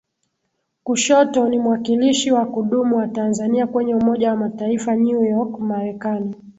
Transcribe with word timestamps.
Kushoto 0.83 1.49
ni 1.49 1.59
Mwakilishi 1.59 2.31
wa 2.31 2.45
kudumu 2.45 2.97
wa 2.97 3.07
Tanzania 3.07 3.67
kwenye 3.67 3.95
Umoja 3.95 4.29
wa 4.29 4.35
Mataifa 4.35 4.95
New 4.95 5.23
York 5.23 5.59
Marekani 5.59 6.35